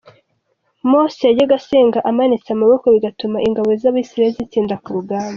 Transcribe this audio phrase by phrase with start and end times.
[0.89, 5.29] Mose yajyaga asenga amanitse amaboko bigatuma ingabo z’Abisirayeli zitsinda ku rugamba.